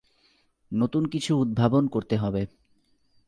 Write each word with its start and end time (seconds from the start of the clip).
নতুন 0.71 1.05
কিছু 1.05 1.31
উদ্ভাবন 1.37 1.87
করতে 1.87 2.15
হবে। 2.17 2.45